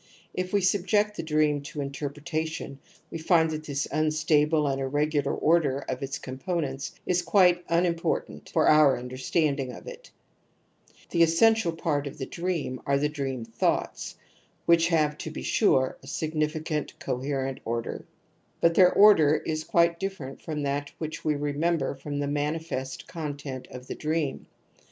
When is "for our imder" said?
8.49-9.19